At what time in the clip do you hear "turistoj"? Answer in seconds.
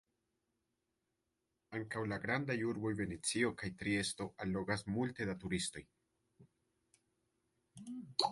5.43-5.83